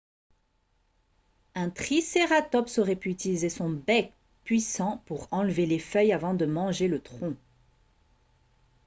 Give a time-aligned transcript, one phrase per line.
[1.53, 4.11] un tricératops aurait pu utiliser son bec
[4.45, 7.37] puissant pour enlever les feuilles avant de manger le tronc